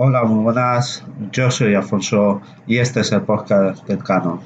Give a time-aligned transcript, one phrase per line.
[0.00, 1.02] Hola, muy buenas.
[1.32, 4.40] Yo soy Alfonso y este es el podcast del Canon.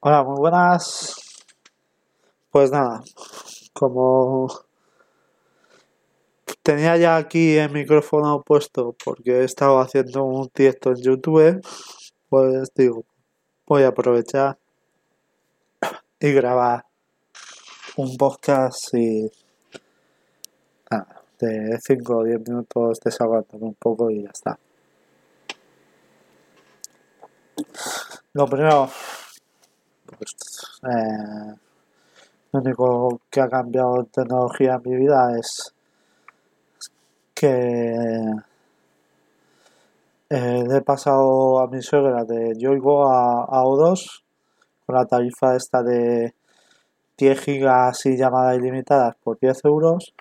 [0.00, 1.16] Hola, muy buenas.
[2.50, 3.02] Pues nada,
[3.72, 4.71] como
[6.62, 11.60] tenía ya aquí el micrófono puesto porque he estado haciendo un directo en YouTube,
[12.28, 13.04] pues digo,
[13.66, 14.58] voy a aprovechar
[16.20, 16.86] y grabar
[17.96, 19.30] un podcast y
[20.90, 24.58] nada, de 5 o 10 minutos desahogándome un poco y ya está.
[28.34, 28.88] Lo primero,
[30.16, 30.34] pues,
[30.84, 31.54] eh,
[32.52, 35.74] lo único que ha cambiado tecnología en mi vida es
[37.42, 37.48] que
[40.30, 44.22] eh, le he pasado a mi suegra de Yoigo a, a O2
[44.86, 46.34] con la tarifa esta de
[47.18, 50.14] 10 gigas y llamadas ilimitadas por 10 euros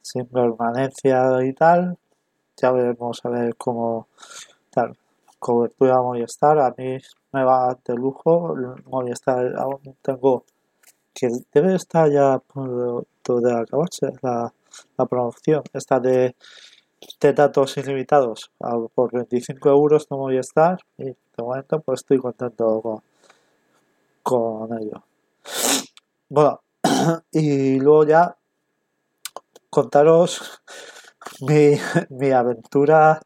[0.00, 1.98] sin permanencia y tal.
[2.56, 4.08] Ya veremos a ver cómo
[4.70, 4.96] tal.
[5.38, 6.96] Cobertura Movistar a mí
[7.32, 8.56] me va de lujo.
[8.86, 10.44] Movistar aún tengo
[11.12, 14.50] que debe estar ya por de acabarse la,
[14.96, 16.36] la promoción esta de,
[17.20, 18.50] de datos ilimitados
[18.94, 23.02] por 25 euros no voy a estar y de momento pues estoy contento con,
[24.22, 25.04] con ello.
[26.28, 26.60] Bueno
[27.32, 28.36] y luego ya
[29.70, 30.60] contaros
[31.40, 31.72] mi,
[32.10, 33.20] mi aventura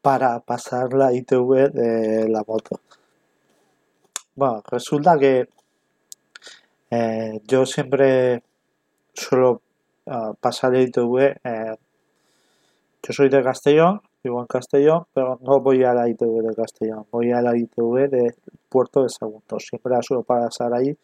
[0.00, 2.80] para pasar la ITV de la moto.
[4.34, 5.48] Bueno resulta que
[6.90, 8.42] eh, yo siempre
[9.12, 9.60] suelo
[10.40, 11.40] pasar el ITV.
[11.44, 11.76] Eh,
[13.02, 17.06] yo soy de Castellón, vivo en Castellón, pero no voy a la ITV de Castellón,
[17.10, 18.34] voy a la ITV del
[18.68, 19.58] puerto de Sagunto.
[19.60, 20.96] Siempre la suelo pasar ahí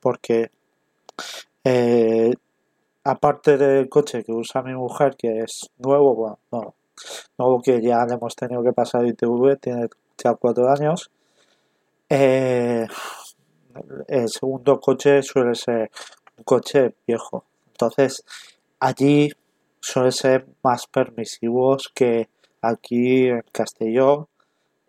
[0.00, 0.50] porque,
[1.64, 2.32] eh,
[3.04, 6.74] aparte del coche que usa mi mujer, que es nuevo, bueno, no,
[7.38, 9.88] nuevo que ya le hemos tenido que pasar ITV, tiene
[10.22, 11.10] ya cuatro años.
[12.08, 12.86] Eh,
[14.08, 15.90] el segundo coche suele ser
[16.36, 17.44] un coche viejo.
[17.72, 18.24] Entonces,
[18.78, 19.32] allí
[19.80, 22.28] suelen ser más permisivos que
[22.60, 24.28] aquí en Castellón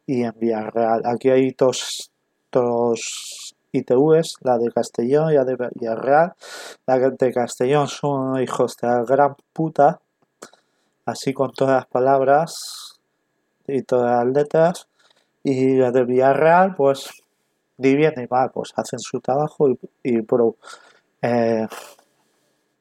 [0.06, 1.02] y en Villarreal.
[1.06, 2.12] Aquí hay dos,
[2.52, 6.34] dos ITVs, la de Castellón y la de Villarreal.
[6.86, 10.00] La de Castellón son hijos de la gran puta,
[11.06, 13.00] así con todas las palabras
[13.68, 14.88] y todas las letras.
[15.44, 17.10] Y la de Villarreal, pues
[17.78, 20.20] ni bien ni mal, pues hacen su trabajo y, y
[21.22, 21.68] eh,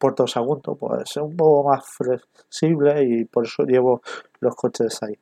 [0.03, 4.03] Puerto Sagunto pues es un poco más flexible y por eso llevo
[4.41, 5.17] los coches ahí.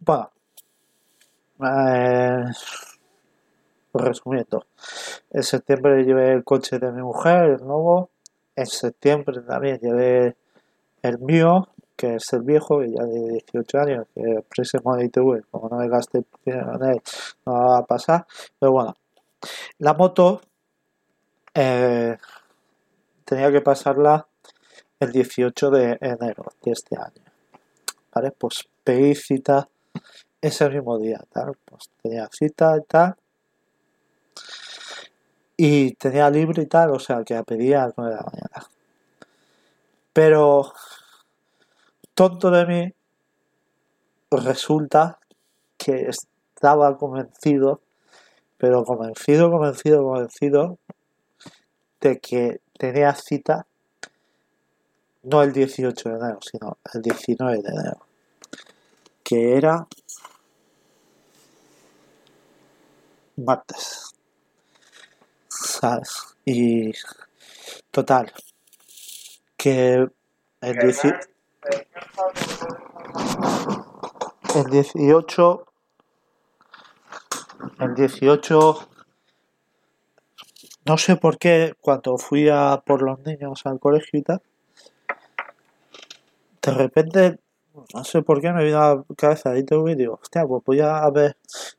[0.00, 0.30] Bueno,
[1.60, 2.42] eh,
[3.92, 4.64] resumiendo,
[5.30, 8.08] en septiembre llevé el coche de mi mujer, el nuevo,
[8.56, 10.36] en septiembre también llevé
[11.02, 15.42] el mío, que es el viejo, que ya de 18 años, que próximo de ITV,
[15.50, 16.24] como no me gaste
[17.44, 18.26] no va a pasar.
[18.58, 18.96] Pero bueno,
[19.80, 20.40] la moto
[21.54, 22.16] eh,
[23.24, 24.26] tenía que pasarla
[25.00, 27.24] el 18 de enero de este año.
[28.14, 28.30] ¿Vale?
[28.32, 29.68] Pues pedí cita
[30.40, 31.56] ese mismo día, tal.
[31.64, 33.16] Pues tenía cita y tal.
[35.56, 38.70] Y tenía libre y tal, o sea que la a las 9 de la mañana.
[40.12, 40.72] Pero
[42.14, 42.94] tonto de mí,
[44.30, 45.18] resulta
[45.76, 47.80] que estaba convencido,
[48.58, 50.78] pero convencido, convencido, convencido
[52.00, 53.64] de que tenía cita
[55.22, 58.06] no el 18 de enero, sino el 19 de enero,
[59.22, 59.86] que era
[63.36, 64.16] martes.
[66.44, 66.92] Y
[67.92, 68.32] total,
[69.56, 70.08] que
[70.60, 71.18] el 18
[74.56, 75.66] el 18
[77.78, 78.91] el 18
[80.84, 84.42] no sé por qué cuando fui a por los niños al colegio y tal
[86.62, 87.38] de repente
[87.94, 90.62] no sé por qué me vino a la cabeza ahí te y digo hostia pues
[90.64, 91.36] voy a ver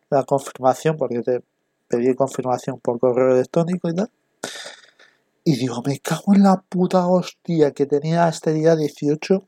[0.10, 1.42] la confirmación porque te
[1.88, 4.10] pedí confirmación por correo electrónico y tal
[5.44, 9.48] y digo me cago en la puta hostia que tenía este día 18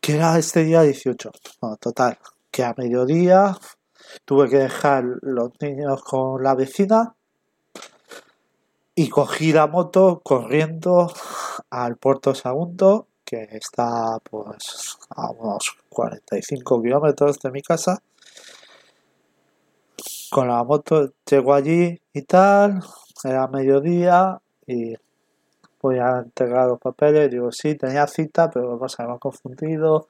[0.00, 1.30] que era este día 18.
[1.60, 2.18] Bueno, total,
[2.50, 3.56] que a mediodía
[4.24, 7.14] tuve que dejar los niños con la vecina
[8.94, 11.12] Y cogí la moto corriendo
[11.70, 18.02] al puerto Sagunto, que está pues a unos 45 kilómetros de mi casa.
[20.30, 22.80] Con la moto llego allí y tal,
[23.24, 24.94] era mediodía y
[25.80, 27.30] voy a entregar los papeles.
[27.30, 30.08] Digo, sí, tenía cita, pero pasa, me ha confundido.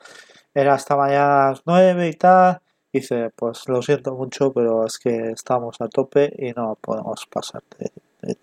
[0.55, 2.61] Era hasta mañana a las 9 y tal.
[2.93, 7.63] Dice, pues lo siento mucho, pero es que estamos a tope y no podemos pasar
[7.79, 7.91] de,
[8.23, 8.37] de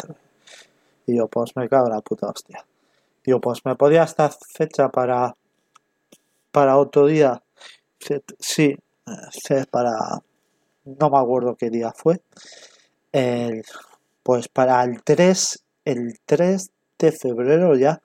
[1.05, 2.65] Y yo, pues me cago en la puta hostia.
[3.25, 5.35] Digo, pues me podía esta fecha para
[6.57, 7.43] para otro día.
[8.39, 8.75] Sí,
[9.69, 9.91] para
[10.85, 12.21] no me acuerdo qué día fue.
[13.11, 13.63] El,
[14.23, 18.01] pues para el 3, el 3 de febrero ya.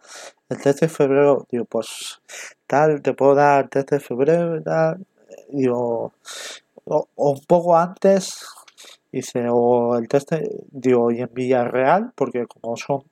[0.51, 2.21] El 3 de febrero, digo, pues
[2.67, 5.07] tal, te puedo dar el 3 de febrero, tal.
[5.49, 6.13] Digo,
[6.85, 8.45] un poco antes,
[9.11, 13.05] dice, o el 3 de, digo, y en Villarreal, porque como son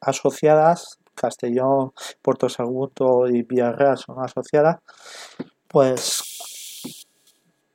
[0.00, 1.92] asociadas, Castellón,
[2.22, 4.78] Puerto Segundo y Villarreal son asociadas,
[5.68, 7.06] pues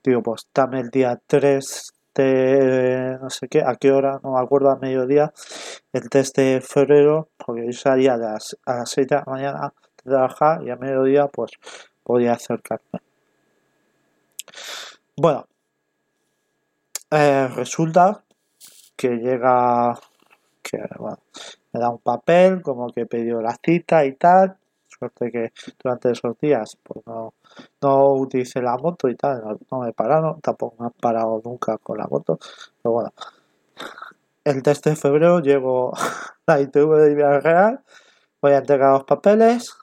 [0.03, 4.39] digo, pues dame el día 3 de no sé qué, a qué hora, no me
[4.42, 5.33] acuerdo, a mediodía,
[5.94, 9.74] el 3 de febrero, porque yo salía a las, a las 6 de la mañana
[10.03, 11.51] de trabajar y a mediodía pues
[12.03, 13.11] podía acercarme.
[15.24, 15.46] Bueno,
[17.12, 18.24] eh, resulta
[18.96, 19.94] que llega
[20.64, 21.20] que bueno,
[21.72, 24.58] me da un papel como que pidió la cita y tal.
[24.88, 25.54] Suerte que
[25.84, 27.36] durante esos días pues no,
[27.84, 32.00] no utilicé la moto y tal, no, me pararon, tampoco me han parado nunca con
[32.00, 32.40] la moto.
[32.82, 33.14] Pero bueno,
[34.44, 35.94] el 3 de febrero llego
[36.48, 37.82] a la ITV de Villarreal,
[38.42, 39.78] voy a entregar los papeles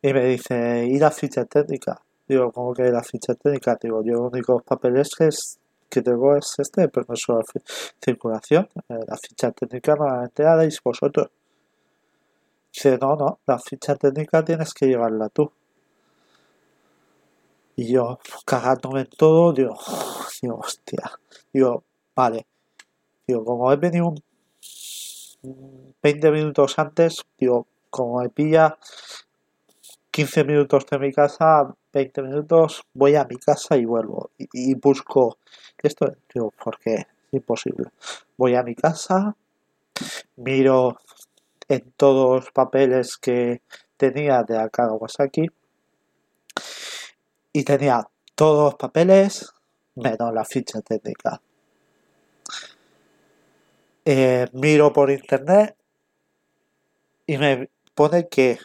[0.00, 2.00] y me dice, ¿y la ficha técnica?
[2.28, 3.78] Digo, ¿cómo que la ficha técnica?
[3.80, 5.58] Digo, yo los únicos papeles que es
[5.92, 7.62] que tengo es este permiso de
[8.02, 8.66] circulación.
[8.88, 11.28] Eh, la ficha técnica normalmente la dais vosotros.
[12.72, 15.52] Dice, no, no, la ficha técnica tienes que llevarla tú.
[17.76, 19.78] Y yo, cagándome todo, digo,
[20.40, 21.10] digo, hostia.
[21.52, 21.84] Digo,
[22.16, 22.46] vale.
[23.26, 24.14] Digo, como he venido
[26.02, 28.78] 20 minutos antes, digo, como me pilla
[30.10, 34.30] 15 minutos de mi casa, 20 minutos, voy a mi casa y vuelvo.
[34.38, 35.38] y busco
[35.82, 36.12] esto,
[36.62, 37.90] porque es imposible.
[38.36, 39.36] Voy a mi casa,
[40.36, 40.98] miro
[41.68, 43.62] en todos los papeles que
[43.96, 44.88] tenía de acá
[47.52, 49.52] y tenía todos los papeles
[49.94, 51.40] menos la ficha técnica.
[54.04, 55.76] Eh, miro por internet
[57.26, 58.58] y me pone que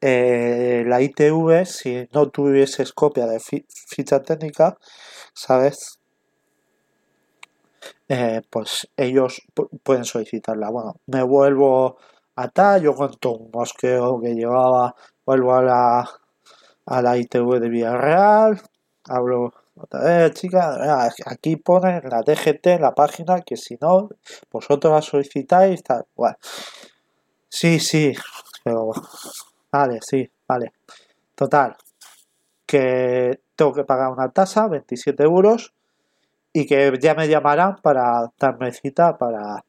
[0.00, 4.78] eh, la ITV, si no tuvieses copia de ficha técnica,
[5.34, 5.98] sabes
[8.08, 9.42] eh, pues ellos
[9.82, 10.70] pueden solicitarla.
[10.70, 11.98] Bueno, me vuelvo
[12.36, 14.94] a tal, yo cuento un mosqueo que llevaba,
[15.26, 16.10] vuelvo a la,
[16.86, 18.60] a la ITV de Villarreal,
[19.04, 24.08] hablo otra vez, chica, aquí pone la DGT en la página que si no,
[24.50, 26.36] vosotros la solicitáis, tal, bueno.
[27.50, 28.14] Sí, sí,
[28.64, 28.92] pero
[29.70, 30.72] vale, sí, vale.
[31.34, 31.76] Total,
[32.66, 35.72] que tengo que pagar una tasa, 27 euros,
[36.52, 39.64] y que ya me llamarán para darme cita para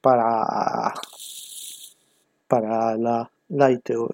[0.00, 0.94] para
[2.48, 4.08] para la, la ITV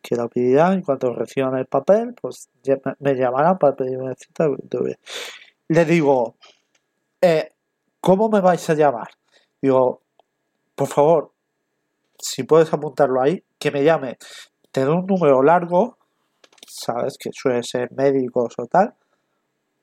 [0.00, 4.46] que lo pedirán y cuando reciban el papel pues ya me, llamarán para pedirme cita
[4.46, 4.96] ITV
[5.68, 6.36] le digo
[7.20, 7.52] eh,
[8.00, 9.08] ¿cómo me vais a llamar?
[9.60, 10.02] digo
[10.74, 11.32] por favor
[12.18, 14.18] si puedes apuntarlo ahí que me llame
[14.72, 15.98] te doy un número largo
[16.66, 18.94] sabes que suele ser médicos o tal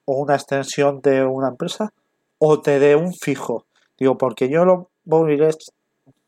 [0.06, 1.92] o una extensión de una empresa
[2.38, 3.66] o te dé un fijo.
[3.98, 5.72] Digo, porque yo los móviles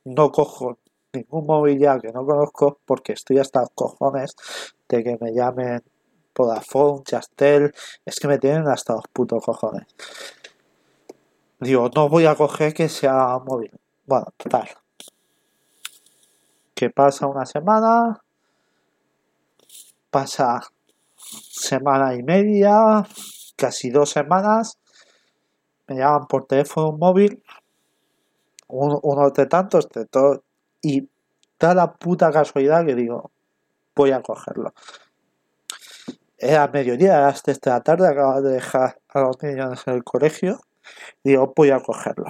[0.06, 0.78] no cojo
[1.14, 4.36] ningún móvil ya que no conozco porque estoy hasta los cojones
[4.90, 5.84] de que me llamen
[6.36, 7.74] Vodafone, Chastel,
[8.06, 9.88] es que me tienen hasta los putos cojones.
[11.60, 13.72] Digo, no voy a coger que sea móvil.
[14.06, 14.70] Bueno, total.
[16.78, 18.22] Que pasa una semana,
[20.12, 20.62] pasa
[21.16, 23.04] semana y media,
[23.56, 24.78] casi dos semanas
[25.88, 27.42] me llaman por teléfono móvil,
[28.68, 30.44] uno, de tantos, de todo,
[30.84, 31.10] y
[31.60, 33.32] da la puta casualidad que digo,
[33.96, 34.72] voy a cogerlo.
[36.38, 40.60] Era mediodía, era hasta esta tarde, acabo de dejar a los niños en el colegio,
[41.24, 42.30] digo, voy a cogerlo.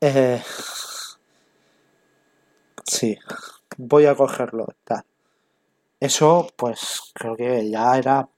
[0.00, 0.42] Eh,
[2.92, 3.18] sí,
[3.76, 4.66] voy a cogerlo.
[4.84, 5.04] Tal.
[6.00, 8.28] Eso, pues creo que ya era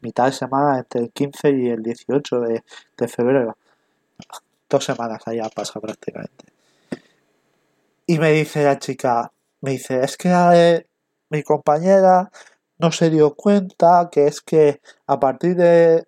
[0.00, 2.62] mitad de semana entre el 15 y el 18 de,
[3.08, 3.56] febrero.
[4.68, 6.46] dos semanas allá pasa prácticamente.
[8.06, 10.86] Y me dice la chica, me dice, es que
[11.30, 12.30] mi compañera
[12.78, 16.06] no se dio cuenta que es que a partir de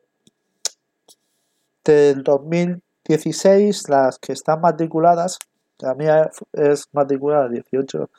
[1.85, 5.38] del 2016 las que están matriculadas
[5.80, 8.11] la mía es matriculada 18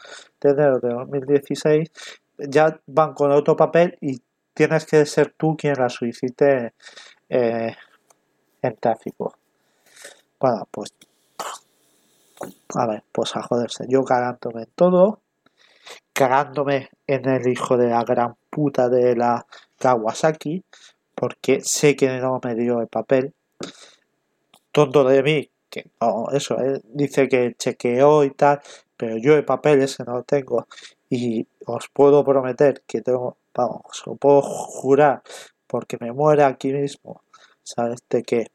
[0.42, 1.92] de enero de 2016
[2.38, 4.22] ya van con otro papel y
[4.54, 6.74] tienes que ser tú quien la solicite
[7.30, 7.76] eh,
[8.62, 9.36] en tráfico.
[10.40, 10.94] Bueno pues
[12.76, 13.86] a ver pues a joderse.
[13.88, 15.22] Yo cagándome en todo
[16.14, 19.46] cagándome en el hijo de la gran puta de la
[19.78, 20.64] Kawasaki
[21.16, 23.34] porque sé que no me dio el papel.
[24.72, 28.62] Tonto de mí que no eso él dice que chequeó y tal
[28.98, 30.68] pero yo el papel ese no tengo.
[31.10, 35.22] Y os puedo prometer que tengo vamos os lo puedo jurar
[35.68, 37.22] porque me muere aquí mismo
[37.64, 38.48] sabes de que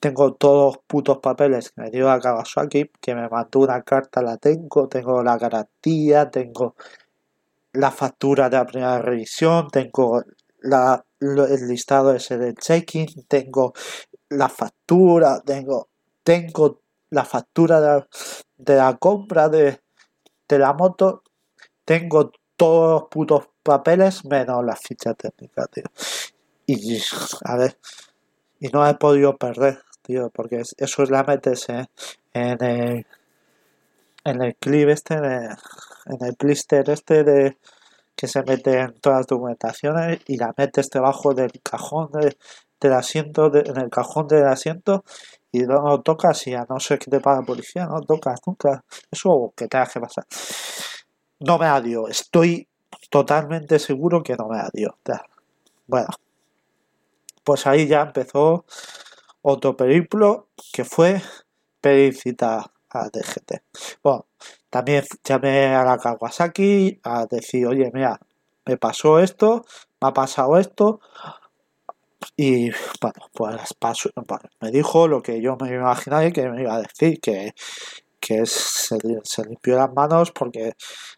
[0.00, 4.20] tengo todos los putos papeles que me dio a Kawasaki, que me mandó una carta,
[4.20, 6.74] la tengo, tengo la garantía, tengo
[7.72, 10.22] la factura de la primera revisión, tengo
[10.60, 13.72] la, el listado ese del check-in, tengo
[14.28, 15.88] la factura, tengo,
[16.24, 17.80] tengo la factura
[18.56, 19.80] de la, compra de,
[20.48, 21.22] la moto,
[21.84, 25.84] tengo todos los putos papeles menos la ficha técnica, tío.
[26.66, 27.00] Y
[27.44, 27.78] a ver,
[28.58, 31.86] y no he podido perder tío, porque eso es la metes en
[32.64, 33.06] el,
[34.24, 37.58] en el clip este, en el blister este de
[38.16, 43.52] que se mete en todas las documentaciones y la metes debajo del cajón del asiento,
[43.54, 45.04] en el cajón del asiento
[45.54, 48.84] y no, tocas y a no ser que te pague la policía, no tocas nunca.
[49.08, 50.26] Eso que te que pasar.
[51.38, 52.66] No me adiós, estoy
[53.08, 54.94] totalmente seguro que no me adiós.
[55.86, 56.08] Bueno,
[57.44, 58.64] pues ahí ya empezó
[59.42, 61.22] otro periplo que fue
[61.80, 63.62] pedir cita a DGT.
[64.02, 64.26] Bueno,
[64.70, 68.18] también llamé a la Kawasaki a decir, oye, mira,
[68.66, 69.64] me pasó esto,
[70.00, 71.00] me ha pasado esto.
[72.36, 73.56] Y bueno, pues
[74.60, 77.54] me dijo lo que yo me imaginaba y que me iba a decir, que,
[78.20, 78.98] que se,
[79.46, 80.74] limpió las manos porque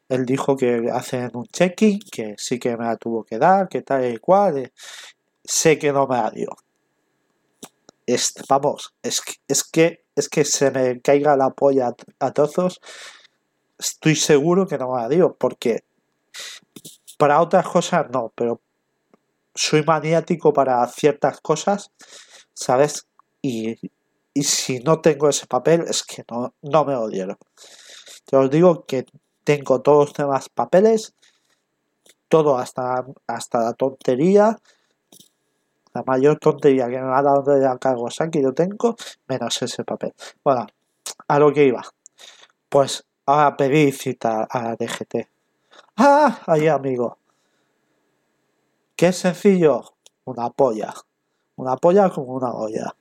[0.08, 3.82] él dijo que hacen un check-in, que sí que me la tuvo que dar, que
[3.82, 4.72] tal y cual.
[5.44, 6.50] sé que no me la dio
[8.48, 12.80] vamos, es, es, que, es que se me caiga la polla a, trozos,
[13.78, 15.84] estoy seguro que no me la digo, porque
[17.18, 18.60] para otras cosas no, pero
[19.56, 21.90] soy maniático para ciertas cosas,
[22.54, 23.08] ¿sabes?
[23.42, 23.76] Y,
[24.32, 27.38] y si no tengo ese papel, es que no, no me odieron.
[28.26, 29.06] Te os digo que
[29.44, 31.14] tengo todos los demás papeles,
[32.28, 34.58] todo hasta, hasta la tontería,
[35.94, 37.78] la mayor tontería que me ha dado de la
[38.30, 38.96] que yo tengo,
[39.28, 40.12] menos ese papel.
[40.44, 40.66] Bueno,
[41.28, 41.82] a lo que iba.
[42.68, 45.28] Pues a pedir cita a DGT.
[45.96, 46.42] ¡Ah!
[46.46, 47.18] Ahí, amigo.
[48.96, 49.82] Qué sencillo.
[50.24, 50.94] Una polla.
[51.56, 52.94] Una polla como una olla.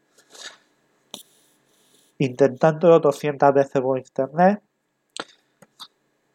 [2.18, 4.62] Intentándolo 200 veces por internet.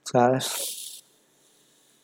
[0.02, 0.80] ¿Sabes?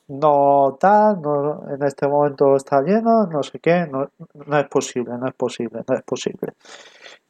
[0.09, 5.19] no tal, no, en este momento está lleno, no sé qué, no, no es posible,
[5.19, 6.53] no es posible, no es posible.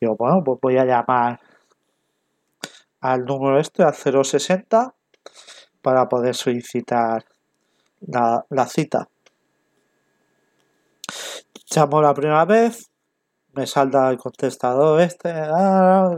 [0.01, 1.41] Digo, bueno, pues voy a llamar
[3.01, 4.95] al número este, al 060,
[5.81, 7.25] para poder solicitar
[8.01, 9.09] la cita.
[11.71, 12.91] Llamo la primera vez,
[13.53, 16.11] me salta el contestador este, ah,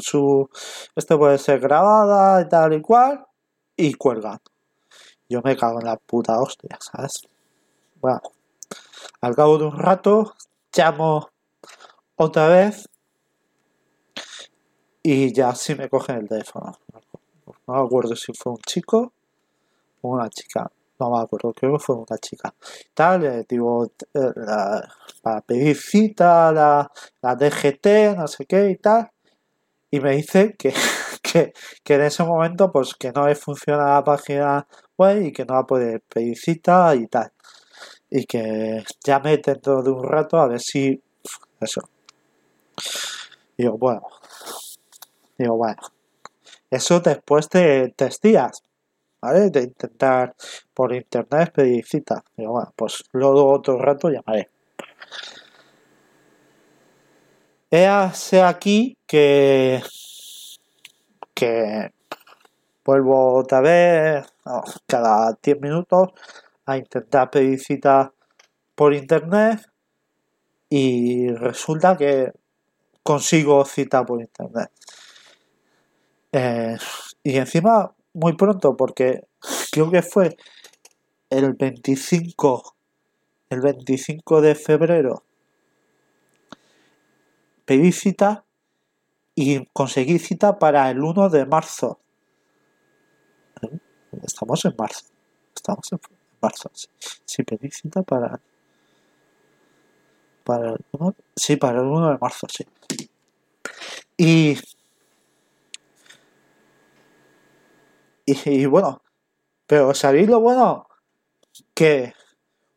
[0.00, 0.48] su,
[0.94, 3.24] este puede ser grabada y tal y cual,
[3.76, 4.38] y cuelgan
[5.28, 7.26] yo me cago en la puta hostia, ¿sabes?
[8.00, 8.20] Bueno,
[9.20, 10.34] al cabo de un rato
[10.72, 11.28] llamo
[12.16, 12.88] otra vez
[15.02, 16.78] y ya sí me cogen el teléfono.
[17.66, 19.12] No me acuerdo si fue un chico
[20.02, 20.70] o una chica.
[21.04, 22.54] No me acuerdo, creo que fue una chica.
[22.94, 23.84] Tal, le digo,
[24.14, 24.32] eh,
[25.22, 29.10] para pedir cita, la, la DGT, no sé qué y tal.
[29.90, 30.72] Y me dice que,
[31.22, 34.66] que, que en ese momento, pues que no funciona la página
[35.20, 37.32] y que no va a poder pedir cita y tal.
[38.08, 41.02] Y que llame dentro de un rato a ver si
[41.60, 41.82] eso.
[43.58, 44.02] Digo, bueno.
[45.36, 45.82] Digo, bueno.
[46.70, 48.62] Eso después de tres días,
[49.32, 50.34] De intentar
[50.72, 52.22] por internet pedir cita.
[52.36, 54.50] Digo, bueno, pues luego otro rato llamaré.
[57.70, 59.82] He aquí que
[61.34, 61.92] que
[62.84, 64.26] vuelvo otra vez
[64.86, 66.10] cada 10 minutos
[66.66, 68.12] a intentar pedir cita
[68.74, 69.60] por internet
[70.68, 72.32] y resulta que
[73.02, 74.70] consigo cita por internet.
[76.32, 76.76] Eh,
[77.22, 79.24] y encima muy pronto, porque
[79.70, 80.36] creo que fue
[81.30, 82.74] el 25,
[83.50, 85.24] el 25 de febrero,
[87.64, 88.44] pedí cita
[89.34, 91.98] y conseguí cita para el 1 de marzo.
[94.22, 95.04] Estamos en marzo.
[95.54, 95.98] Estamos en
[96.40, 96.70] marzo.
[97.24, 98.40] Sí, pedí cita para.
[100.44, 102.64] Para el 1, sí, para el 1 de marzo, sí.
[108.24, 108.66] Y.
[108.66, 109.02] Bueno,
[109.66, 110.86] pero ¿sabéis lo bueno?
[111.74, 112.12] Que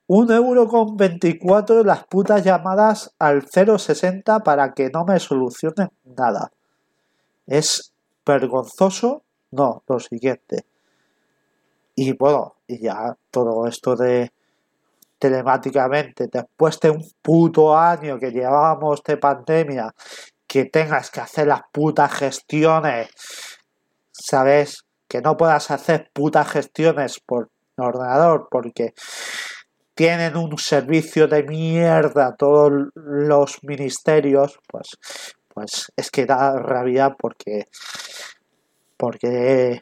[0.07, 6.51] un euro con 24 las putas llamadas al 060 para que no me solucionen nada.
[7.45, 7.93] Es
[8.25, 10.65] vergonzoso, no, lo siguiente.
[11.95, 14.31] Y bueno, y ya todo esto de
[15.19, 19.93] telemáticamente, después de un puto año que llevábamos de pandemia,
[20.45, 23.09] que tengas que hacer las putas gestiones,
[24.11, 24.86] ¿sabes?
[25.07, 28.93] Que no puedas hacer putas gestiones por ordenador porque
[29.97, 34.97] tienen un servicio de mierda todos los ministerios, pues,
[35.53, 37.65] pues es que da rabia porque
[38.95, 39.81] porque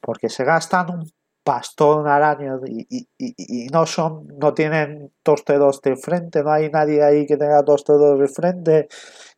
[0.00, 1.12] porque se gastan un
[1.44, 6.70] pastón al año y, y, no son no tienen dos dedos de frente no hay
[6.70, 8.88] nadie ahí que tenga dos dedos de frente.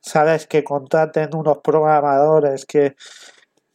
[0.00, 2.94] Sabes que contraten unos programadores que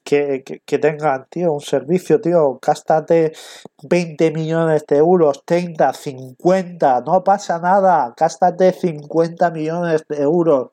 [0.08, 3.34] que, tengan, tío, un servicio, tío, gástate
[3.84, 10.72] 20 millones de euros, 30, 50, no pasa nada, gástate 50 millones de euros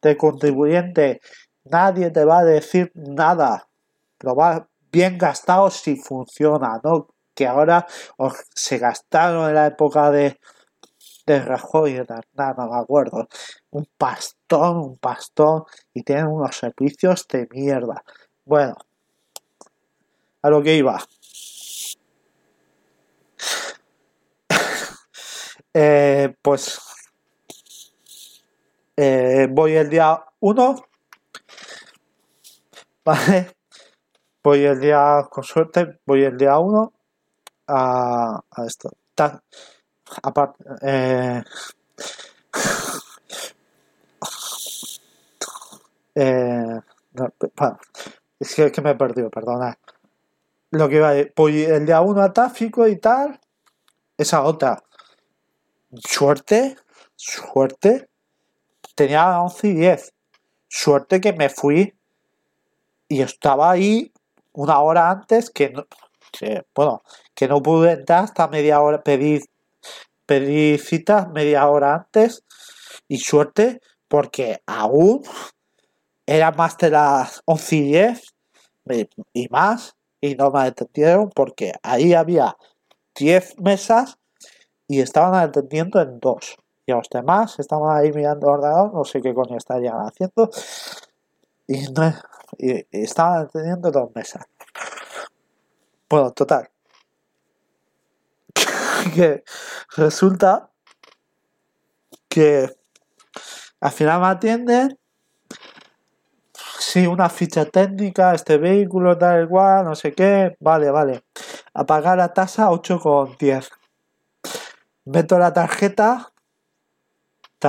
[0.00, 1.20] de contribuyente,
[1.64, 3.68] nadie te va a decir nada,
[4.20, 7.08] lo va bien gastado si funciona, ¿no?
[7.34, 7.86] Que ahora
[8.54, 10.38] se gastaron en la época de,
[11.26, 13.28] de Rajoy de nada, no me acuerdo,
[13.70, 18.04] un pastón, un pastón, y tienen unos servicios de mierda.
[18.46, 18.76] Bueno,
[20.42, 20.98] a lo que iba.
[25.78, 26.80] Eh, pues
[28.96, 30.86] eh, voy el día 1.
[33.04, 33.56] Vale.
[34.42, 36.92] Voy el día, con suerte, voy el día 1
[37.66, 38.90] a, esto.
[40.22, 41.42] aparte, eh,
[46.14, 46.80] eh,
[47.12, 47.32] no,
[48.38, 49.78] es que, que, me he perdido, perdona.
[50.70, 53.40] Lo que iba a decir, pues el día 1 a tráfico y tal,
[54.16, 54.82] esa otra.
[56.04, 56.76] Suerte,
[57.14, 58.08] suerte,
[58.94, 60.14] tenía 11 y 10.
[60.68, 61.94] Suerte que me fui
[63.08, 64.12] y estaba ahí
[64.52, 65.86] una hora antes que no,
[66.74, 67.02] bueno,
[67.34, 69.40] que no pude entrar hasta media hora, pedí,
[70.26, 72.44] pedí cita media hora antes
[73.08, 75.22] y suerte porque aún
[76.26, 78.34] era más de las 11 y 10
[79.32, 82.56] y más y no me atendieron porque ahí había
[83.14, 84.18] 10 mesas
[84.88, 86.56] y estaban atendiendo en dos.
[86.84, 90.50] Y los demás estaban ahí mirando el ordenador, no sé qué coño estarían haciendo.
[91.66, 92.14] Y, no,
[92.58, 94.44] y, estaban atendiendo dos mesas.
[96.08, 96.70] Bueno, total.
[99.14, 99.42] que
[99.96, 100.70] resulta
[102.28, 102.68] que
[103.80, 104.98] al final me atienden
[106.96, 111.24] sí, una ficha técnica, este vehículo, tal igual, no sé qué, vale, vale.
[111.74, 113.68] A pagar la tasa 8,10.
[115.04, 116.32] Meto la tarjeta,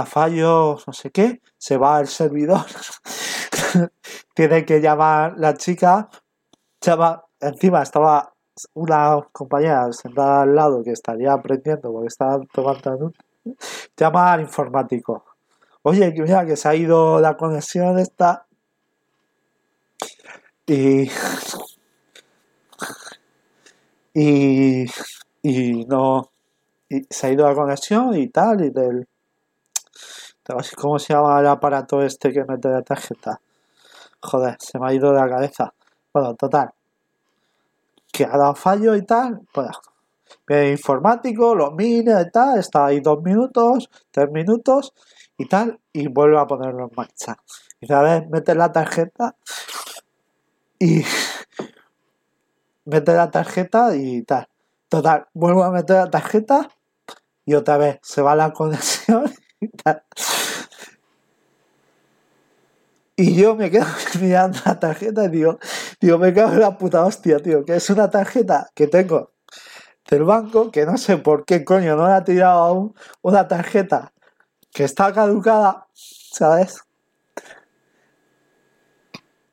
[0.05, 2.65] fallo, no sé qué, se va al servidor.
[4.33, 6.07] Tiene que llamar la chica,
[6.79, 8.31] llama, encima estaba
[8.75, 13.11] una compañera sentada al lado que estaría aprendiendo porque estaba tomando
[13.97, 15.25] llama al informático.
[15.81, 18.46] Oye, mira que se ha ido la conexión esta
[20.67, 21.09] y,
[24.13, 24.85] y,
[25.41, 26.31] y no
[26.89, 29.07] y se ha ido la conexión y tal y del
[30.75, 33.39] ¿cómo se llama el aparato este que mete la tarjeta?
[34.21, 35.73] joder, se me ha ido de la cabeza
[36.13, 36.71] bueno, total
[38.11, 39.69] que ha dado fallo y tal pues
[40.47, 44.93] el informático lo mira y tal está ahí dos minutos tres minutos
[45.37, 47.37] y tal y vuelve a ponerlo en marcha
[47.79, 49.35] y a ver, mete la tarjeta
[50.79, 51.03] y
[52.85, 54.47] mete la tarjeta y tal.
[54.89, 56.69] Total, vuelvo a meter la tarjeta
[57.45, 60.03] y otra vez se va la conexión y tal.
[63.15, 63.85] Y yo me quedo
[64.21, 65.59] mirando la tarjeta y digo,
[65.99, 69.31] digo, me cago en la puta hostia, tío, que es una tarjeta que tengo
[70.09, 74.13] del banco, que no sé por qué coño no la ha tirado aún, una tarjeta
[74.71, 76.86] que está caducada, ¿sabes?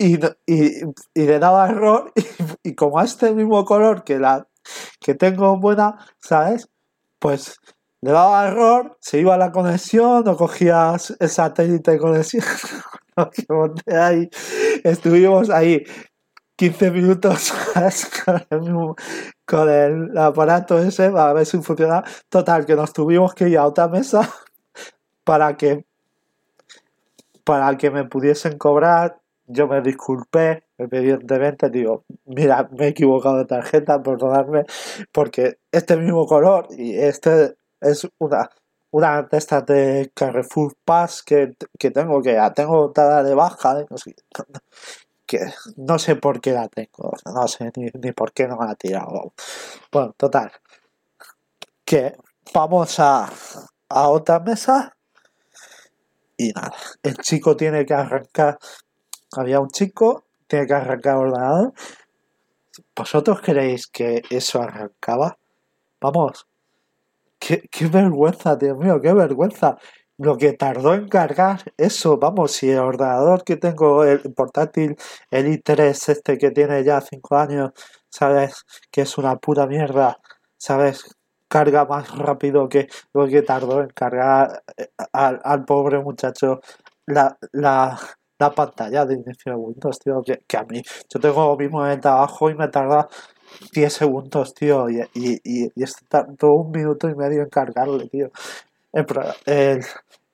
[0.05, 2.13] Y, y, le daba error
[2.63, 4.47] y, como a este mismo color que la
[5.01, 6.69] que tengo buena, ¿sabes?
[7.19, 7.57] Pues
[8.01, 12.45] le daba error, se iba a la conexión, no cogía el satélite de conexión.
[14.85, 15.85] Estuvimos ahí
[16.57, 17.41] 15 minutos
[17.75, 18.11] ¿sabes?
[18.25, 18.95] con el,
[19.47, 22.05] con el aparato ese para ver si funcionaba.
[22.29, 24.29] Total, que nos tuvimos que ir a otra mesa
[25.25, 25.85] para que
[27.45, 29.21] para que me pudiesen cobrar.
[29.47, 34.65] Yo me disculpé, evidentemente, digo, mira, me he equivocado de tarjeta, perdonadme,
[35.13, 38.51] porque este mismo color y este es una,
[38.91, 43.85] una de estas de Carrefour Pass que, que tengo, que la tengo dada de baja,
[45.27, 45.41] que
[45.77, 48.73] no sé por qué la tengo, no sé ni, ni por qué no me la
[48.73, 49.35] he tirado.
[49.93, 50.53] Bueno, total,
[51.85, 52.17] que
[52.55, 53.31] vamos a,
[53.89, 54.97] a otra mesa
[56.37, 58.59] y nada, el chico tiene que arrancar,
[59.39, 61.73] había un chico, tiene que arrancar el ordenador.
[62.97, 65.39] ¿Vosotros creéis que eso arrancaba?
[66.01, 66.47] Vamos,
[67.39, 69.77] qué, qué vergüenza, Dios mío, qué vergüenza.
[70.19, 74.97] Lo que tardó en cargar eso, vamos, si el ordenador que tengo, el portátil,
[75.31, 77.73] el i3 este que tiene ya 5 años,
[78.11, 78.65] ¿sabes?
[78.93, 80.19] Que es una puta mierda,
[80.57, 81.17] ¿sabes?
[81.49, 86.61] Carga más rápido que lo que tardó en cargar eh, al, al pobre muchacho
[87.07, 87.99] la, la,
[88.39, 92.51] la pantalla de inicio de Windows, tío, que, a mí, yo tengo en el trabajo
[92.51, 93.09] y me tarda
[93.73, 98.09] 10 segundos, tío, y, y, y, y este tardó un minuto y medio en cargarle,
[98.09, 98.31] tío.
[98.93, 99.07] El,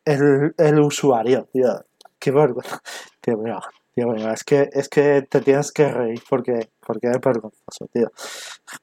[0.04, 1.84] el, el, usuario, tío,
[2.18, 2.82] qué vergüenza,
[3.20, 3.60] tío mío,
[3.94, 8.10] tío mío, es que, es que te tienes que reír porque, porque es vergonzoso, tío.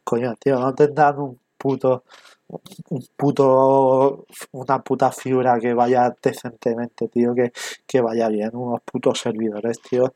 [0.04, 2.04] Coño, tío, no te dan un puto,
[2.50, 7.52] un puto, una puta fibra que vaya decentemente, tío, que,
[7.86, 10.14] que vaya bien, unos putos servidores, tío.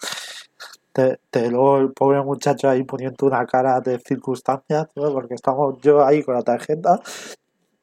[0.94, 5.80] Te, te luego el pobre muchacho ahí poniendo una cara de circunstancias, tío, porque estamos
[5.82, 7.02] yo ahí con la tarjeta,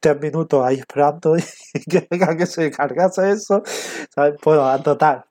[0.01, 1.43] tres minutos ahí esperando y
[1.91, 3.63] que venga que se cargase eso,
[4.15, 4.39] ¿sabes?
[4.45, 5.25] Bueno, en total,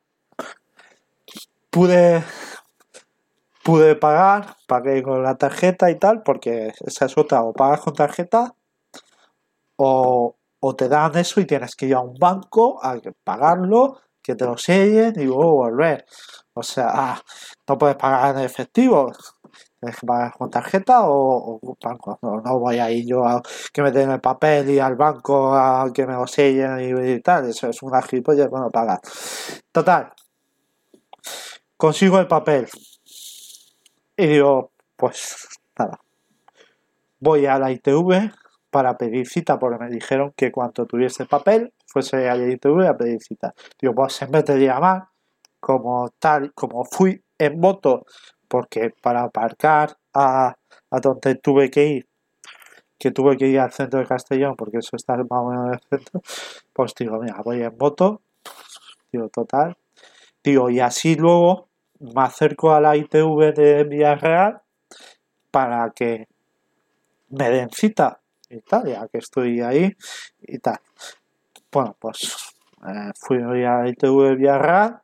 [1.70, 2.24] pude,
[3.64, 7.94] pude pagar, pagué con la tarjeta y tal, porque esa es otra, o pagas con
[7.94, 8.56] tarjeta
[9.78, 10.36] o,
[10.78, 14.58] te dan eso y tienes que ir a un banco a pagarlo, que te lo
[14.58, 16.06] sellen y luego volver.
[16.54, 17.22] O sea, ah,
[17.68, 19.12] no puedes pagar en efectivo,
[19.80, 22.20] tienes que pagar con tarjeta o, o banco.
[22.22, 25.54] No, no voy a ir yo a que me den el papel y al banco
[25.54, 27.50] a que me lo sellen y, y tal.
[27.50, 29.00] Eso es una gilipollas bueno pagar.
[29.72, 30.12] Total,
[31.78, 32.68] consigo el papel
[34.18, 36.00] y digo, pues nada,
[37.20, 38.32] voy a la ITV
[38.78, 42.96] para pedir cita porque me dijeron que cuando tuviese papel fuese a la ITV a
[42.96, 43.56] pedir cita.
[43.82, 45.08] Digo, pues vez de llamar,
[45.60, 48.06] como tal, como fui en moto,
[48.48, 50.54] porque para aparcar a,
[50.92, 52.08] a donde tuve que ir,
[53.00, 55.74] que tuve que ir al centro de Castellón, porque eso está más o menos en
[55.74, 56.22] el centro,
[56.74, 58.22] pues digo, mira, voy en moto,
[59.12, 59.76] digo, total,
[60.44, 61.68] digo, y así luego
[62.00, 64.62] me acerco a la ITV de Villarreal
[65.50, 66.28] para que
[67.30, 69.96] me den cita y tal, ya que estoy ahí
[70.42, 70.80] y tal.
[71.72, 72.54] Bueno, pues
[72.88, 75.02] eh, fui a ITV Villarreal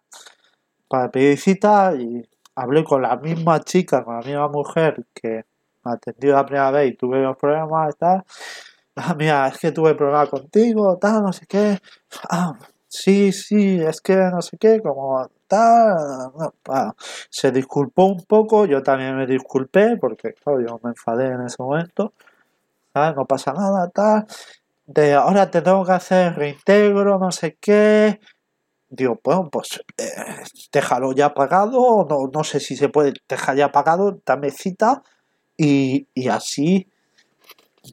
[0.88, 2.24] para pedir cita y
[2.56, 5.46] hablé con la misma chica, con la misma mujer que
[5.84, 8.24] me atendió la primera vez y tuve los problemas y tal.
[8.96, 11.80] Ah, mira, es que tuve problemas contigo, tal, no sé qué.
[12.30, 12.54] Ah,
[12.88, 15.96] sí, sí, es que no sé qué, como tal.
[16.38, 16.94] no, ah.
[17.30, 21.62] Se disculpó un poco, yo también me disculpé porque, claro, yo me enfadé en ese
[21.62, 22.14] momento.
[22.94, 23.16] ¿Sabes?
[23.16, 24.26] No pasa nada, tal.
[24.86, 28.20] De ahora te tengo que hacer reintegro, no sé qué.
[28.90, 30.06] Digo, bueno, pues eh,
[30.72, 35.02] déjalo ya pagado, no, no sé si se puede dejar ya pagado, dame cita
[35.58, 36.88] y, y así,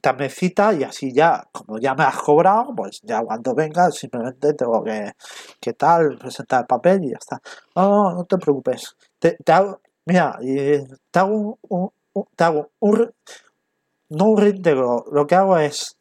[0.03, 4.53] dame cita y así ya, como ya me has cobrado, pues ya cuando venga simplemente
[4.53, 5.13] tengo que,
[5.59, 7.41] que tal, presentar el papel y ya está.
[7.75, 8.95] No, no, no te preocupes.
[9.19, 10.77] Te, te hago, mira, y
[11.11, 11.91] te hago un,
[14.11, 15.97] no un reintegro, lo que hago es,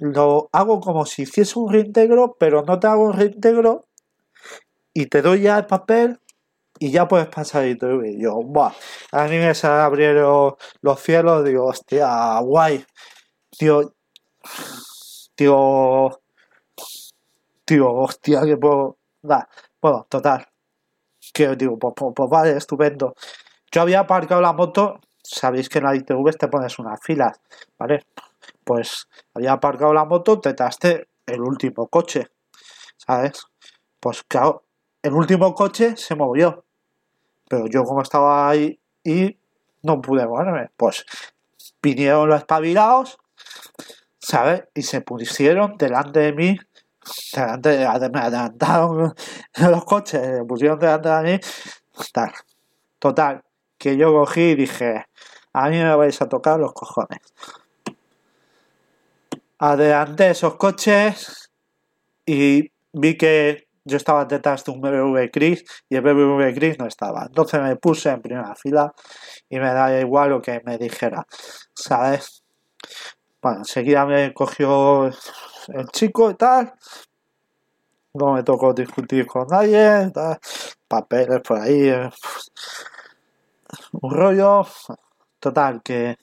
[0.00, 3.86] lo hago como si hiciese un reintegro, pero no te hago un reintegro
[4.94, 6.18] y te doy ya el papel
[6.78, 8.04] y ya puedes pasar y todo.
[8.04, 8.72] Y yo, buah,
[9.12, 12.84] a mí me se abrieron los cielos, digo, hostia, guay,
[13.58, 13.94] tío,
[15.34, 16.10] tío,
[17.64, 19.48] tío, hostia, que puedo, da,
[19.80, 20.46] bueno, total,
[21.34, 23.14] que digo, pues, pues- pues vale, estupendo.
[23.72, 27.40] Yo había aparcado la moto, sabéis que en la ITV te pones unas filas,
[27.78, 28.06] ¿vale?
[28.64, 32.28] Pues había aparcado la moto detrás de el último coche,
[32.96, 33.46] ¿sabes?
[34.00, 34.64] Pues claro,
[35.02, 36.64] el último coche se movió,
[37.48, 39.38] pero yo como estaba ahí y
[39.82, 41.04] no pude moverme, pues
[41.82, 43.18] vinieron los espabilados,
[44.18, 44.64] ¿sabes?
[44.74, 46.58] Y se pusieron delante de mí,
[47.32, 49.14] delante de, me adelantaron
[49.58, 51.40] los coches, se pusieron delante de mí,
[52.12, 52.32] tal.
[52.98, 53.42] Total,
[53.82, 55.06] que yo cogí y dije,
[55.52, 57.18] a mí me vais a tocar los cojones.
[59.58, 61.50] Adelanté esos coches
[62.24, 66.86] y vi que yo estaba detrás de un BMW Chris y el BMW Chris no
[66.86, 67.24] estaba.
[67.26, 68.94] Entonces me puse en primera fila
[69.50, 71.26] y me da igual lo que me dijera,
[71.74, 72.44] ¿sabes?
[73.42, 76.72] Bueno, enseguida me cogió el chico y tal.
[78.14, 80.12] No me tocó discutir con nadie,
[80.86, 82.10] papeles por ahí, eh,
[83.92, 84.66] un rollo.
[85.38, 86.16] Total, que,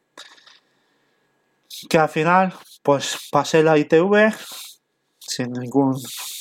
[1.90, 4.34] que al final, pues pasé la ITV
[5.20, 5.96] sin ningún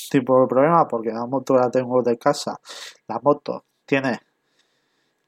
[0.09, 2.59] tipo de problema porque la moto la tengo de casa.
[3.07, 4.19] La moto tiene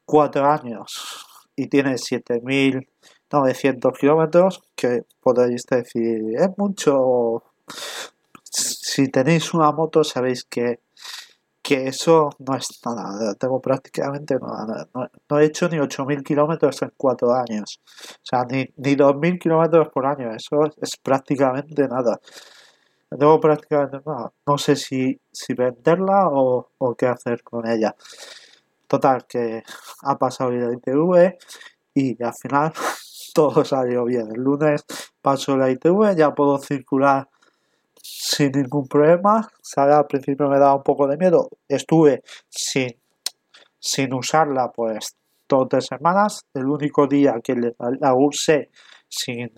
[0.04, 7.44] 4 años y tiene 7.900 kilómetros que podéis decir, es mucho.
[8.44, 10.80] Si tenéis una moto sabéis que,
[11.62, 13.34] que eso no es nada.
[13.34, 14.88] Tengo prácticamente nada.
[15.28, 17.80] No, he hecho ni 8.000 kilómetros en 4 años.
[17.86, 20.34] O sea, ni, ni 2.000 kilómetros por año.
[20.34, 22.18] Eso es prácticamente nada
[23.18, 24.32] tengo prácticamente nada.
[24.46, 27.94] No sé si, si venderla o, o, qué hacer con ella.
[28.86, 29.62] Total, que
[30.02, 31.38] ha pasado la ITV
[31.94, 32.72] y al final
[33.34, 34.28] todo salió bien.
[34.34, 34.84] El lunes
[35.20, 37.28] pasó la ITV, ya puedo circular
[38.02, 39.48] sin ningún problema.
[39.76, 41.48] Al principio me daba un poco de miedo.
[41.68, 42.96] Estuve sin,
[43.78, 45.16] sin usarla pues
[45.48, 46.44] dos tres semanas.
[46.52, 48.70] El único día que la usé
[49.08, 49.52] sin,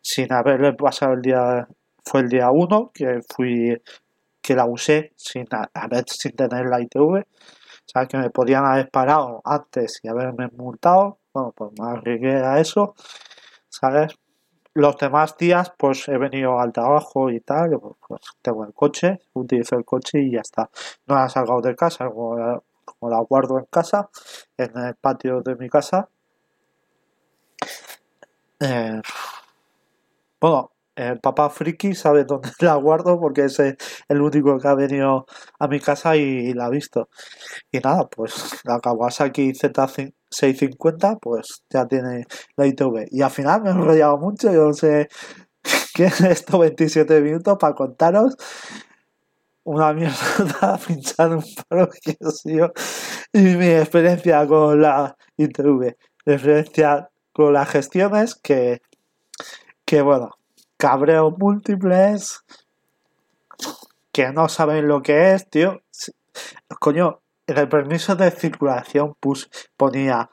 [0.00, 1.68] sin haberle pasado el día
[2.04, 3.76] fue el día 1 que fui
[4.40, 5.46] que la usé sin,
[6.06, 7.24] sin tener la ITV.
[7.84, 11.18] sabes que me podían haber parado antes y haberme multado.
[11.32, 12.94] Bueno, pues me arriesgué a eso.
[13.68, 14.14] ¿Sabes?
[14.76, 17.80] Los demás días, pues he venido al trabajo y tal.
[18.06, 20.68] Pues, tengo el coche, utilizo el coche y ya está.
[21.06, 24.10] No la he sacado de casa, como la, guardo en casa,
[24.58, 26.10] en el patio de mi casa.
[28.60, 29.00] Eh,
[30.38, 35.24] bueno, el papá friki sabe dónde la guardo porque es el único que ha venido
[35.58, 37.08] a mi casa y, la ha visto.
[37.72, 39.54] Y nada, pues la Kawasaki
[40.40, 43.08] Z650 pues ya tiene la ITV.
[43.10, 45.08] Y al final me he enrollado mucho, yo no sé
[45.94, 48.36] qué es esto, 27 minutos para contaros
[49.66, 52.72] una mierda pinchar un paro que ha sido
[53.32, 55.96] y mi experiencia con la ITV.
[56.24, 58.80] Mi experiencia con las gestiones que,
[59.84, 60.30] que bueno,
[60.76, 62.40] cabreos múltiples
[64.12, 65.82] que no saben lo que es, tío.
[66.80, 70.30] Coño, en el permiso de circulación pus, ponía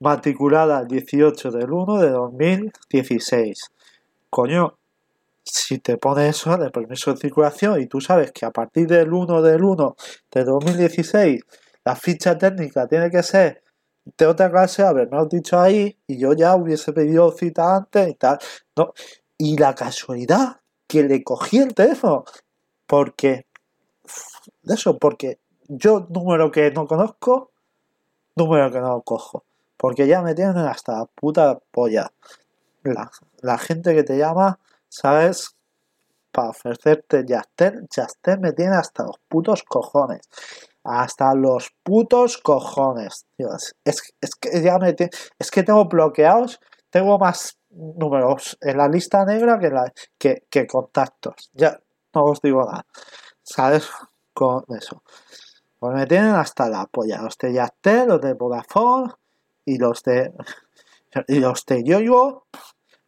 [0.00, 3.70] matriculada el 18 del 1 de 2016.
[4.30, 4.78] Coño,
[5.44, 8.86] si te pone eso en el permiso de circulación y tú sabes que a partir
[8.86, 9.96] del 1 del 1
[10.32, 11.42] de 2016
[11.84, 13.62] la ficha técnica tiene que ser
[14.16, 18.38] de otra clase, has dicho ahí y yo ya hubiese pedido cita antes y tal.
[18.76, 18.92] No,
[19.38, 22.24] y la casualidad que le cogí el teléfono,
[22.86, 23.46] porque,
[24.64, 27.50] eso, porque yo número que no conozco,
[28.36, 29.44] número que no cojo,
[29.76, 32.12] porque ya me tienen hasta puta polla.
[32.82, 35.56] La, gente que te llama, ¿sabes?
[36.30, 40.28] Para ofrecerte Yastel, Yastel me tiene hasta los putos cojones.
[40.82, 43.24] Hasta los putos cojones.
[43.38, 43.74] es,
[44.20, 44.94] es, que ya me
[45.38, 51.50] es que tengo bloqueados, tengo más números en la lista negra que, la, que, contactos.
[51.52, 51.80] Ya
[52.14, 52.86] no os digo nada.
[53.42, 53.88] ¿Sabes?
[54.32, 55.02] Con eso.
[55.84, 57.20] Pues me tienen hasta la polla.
[57.20, 59.12] Los de Yastel, los de Vodafone
[59.66, 60.32] y los de.
[61.28, 62.46] Y los de Yoigo.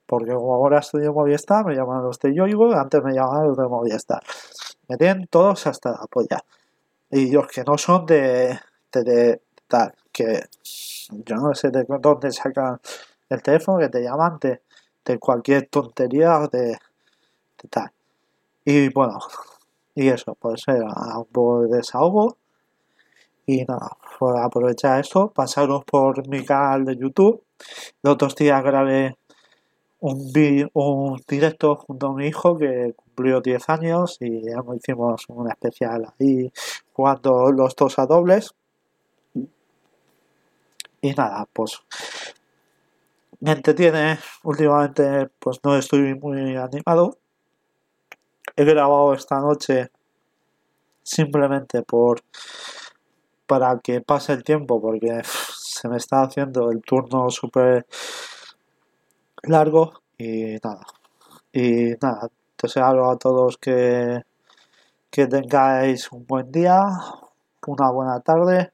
[0.04, 2.70] Porque como ahora estudio Movistar, me llaman los de Yoigo.
[2.74, 4.22] Antes me llamaban los de Movistar.
[4.88, 6.44] Me tienen todos hasta la polla.
[7.10, 8.60] Y los que no son de,
[8.92, 9.94] de, de tal.
[10.12, 10.42] Que
[11.08, 12.78] yo no sé de dónde sacan
[13.30, 17.90] el teléfono que te llaman de, cualquier tontería de, de, tal.
[18.66, 19.18] Y bueno,
[19.94, 22.36] y eso, pues era un poco de desahogo.
[23.46, 27.44] Y nada, pues aprovechar esto, pasaros por mi canal de YouTube.
[28.02, 29.16] Los otros días grabé
[30.00, 30.32] un,
[30.74, 34.42] un directo junto a mi hijo que cumplió 10 años y
[34.76, 36.52] hicimos un especial ahí
[36.92, 38.52] jugando los dos a dobles.
[41.00, 41.80] Y nada, pues
[43.38, 44.18] me entretiene.
[44.42, 47.16] Últimamente, pues no estoy muy animado.
[48.56, 49.90] He grabado esta noche
[51.02, 52.22] simplemente por
[53.46, 57.86] para que pase el tiempo porque se me está haciendo el turno súper
[59.42, 60.86] largo y nada.
[61.52, 62.28] Y nada,
[62.60, 64.22] deseo a todos que,
[65.10, 66.82] que tengáis un buen día,
[67.66, 68.72] una buena tarde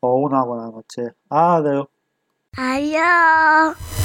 [0.00, 1.14] o una buena noche.
[1.30, 1.88] Adiós.
[2.56, 3.88] Adiós.